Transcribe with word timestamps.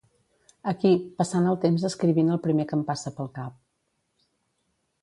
Aquí, 0.71 0.93
passant 1.19 1.49
el 1.51 1.59
temps 1.65 1.85
escrivint 1.91 2.33
el 2.37 2.43
primer 2.47 2.67
que 2.73 2.77
em 2.81 2.83
passa 2.91 3.17
pel 3.21 3.31
cap 3.39 3.63